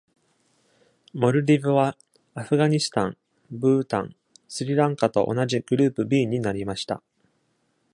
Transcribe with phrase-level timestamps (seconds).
[1.13, 1.95] モルディブは
[2.33, 3.17] アフガニスタン、
[3.51, 4.15] ブータン、
[4.47, 7.03] スリランカと同じグループ B になりました。